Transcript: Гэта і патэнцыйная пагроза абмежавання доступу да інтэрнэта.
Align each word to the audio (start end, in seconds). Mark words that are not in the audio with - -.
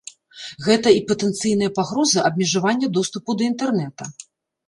Гэта 0.67 0.93
і 0.99 1.01
патэнцыйная 1.09 1.67
пагроза 1.77 2.23
абмежавання 2.29 2.87
доступу 2.97 3.35
да 3.43 3.45
інтэрнэта. 3.51 4.03